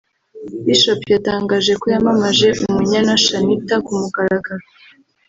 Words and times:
Bishop 0.65 0.99
yatangaje 1.15 1.73
ko 1.81 1.85
yamamaje 1.93 2.47
Umunyana 2.67 3.13
Shanitah 3.25 3.81
ku 3.85 3.91
mugaragaro 3.99 4.63